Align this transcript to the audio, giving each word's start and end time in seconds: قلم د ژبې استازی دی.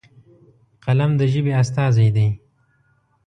قلم 0.83 1.11
د 1.19 1.21
ژبې 1.31 1.51
استازی 1.61 2.07
دی. 2.15 2.27